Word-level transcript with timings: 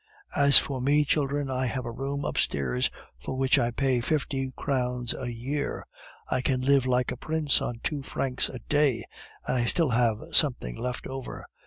As 0.35 0.57
for 0.57 0.81
me, 0.81 1.05
children, 1.05 1.51
I 1.51 1.67
have 1.67 1.85
a 1.85 1.91
room 1.91 2.25
upstairs 2.25 2.89
for 3.19 3.37
which 3.37 3.59
I 3.59 3.69
pay 3.69 4.01
fifty 4.01 4.51
crowns 4.57 5.13
a 5.13 5.31
year; 5.31 5.85
I 6.27 6.41
can 6.41 6.61
live 6.61 6.87
like 6.87 7.11
a 7.11 7.17
prince 7.17 7.61
on 7.61 7.81
two 7.83 8.01
francs 8.01 8.49
a 8.49 8.57
day, 8.67 9.05
and 9.45 9.69
still 9.69 9.89
have 9.89 10.17
something 10.31 10.75
left 10.75 11.05
over. 11.05 11.45